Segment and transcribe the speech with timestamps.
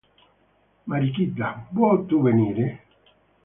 [0.89, 2.67] Marichita, vuoi tu venire?